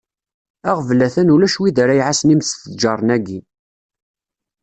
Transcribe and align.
Aɣbel 0.69 0.99
a-t-an 1.07 1.33
ulac 1.33 1.55
wid 1.59 1.77
ara 1.83 1.93
iɛassen 1.99 2.33
imestjaren-agi. 2.33 3.39